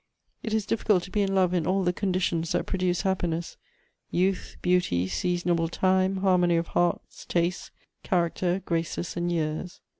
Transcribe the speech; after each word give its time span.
It 0.41 0.51
is 0.55 0.65
difficult 0.65 1.03
to 1.03 1.11
be 1.11 1.21
in 1.21 1.35
love 1.35 1.53
in 1.53 1.67
all 1.67 1.83
the 1.83 1.93
conditions 1.93 2.53
that 2.53 2.65
produce 2.65 3.03
happiness: 3.03 3.57
youth, 4.09 4.57
beauty, 4.63 5.07
seasonable 5.07 5.67
time, 5.69 6.17
harmony 6.17 6.57
of 6.57 6.69
hearts, 6.69 7.23
tastes, 7.23 7.69
character, 8.01 8.63
graces, 8.65 9.15
and 9.15 9.31
years. 9.31 9.79